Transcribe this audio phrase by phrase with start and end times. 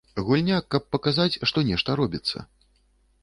[0.27, 2.37] Гульня, каб паказаць, што нешта робіцца.